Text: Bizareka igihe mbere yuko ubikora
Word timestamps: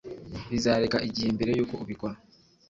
Bizareka 0.51 0.97
igihe 1.07 1.29
mbere 1.37 1.51
yuko 1.57 1.75
ubikora 1.83 2.15